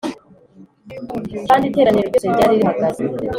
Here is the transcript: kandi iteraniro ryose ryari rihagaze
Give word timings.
kandi 1.49 1.63
iteraniro 1.69 2.07
ryose 2.09 2.25
ryari 2.33 2.55
rihagaze 2.59 3.03